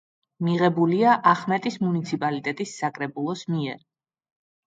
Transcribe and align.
მიღებულია 0.45 1.11
ახმეტის 1.31 1.77
მუნიციპალიტეტის 1.83 2.73
საკრებულოს 2.81 3.43
მიერ. 3.53 3.85